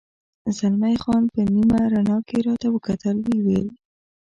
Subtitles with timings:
[0.57, 3.67] زلمی خان په نیمه رڼا کې راته وکتل، ویې ویل.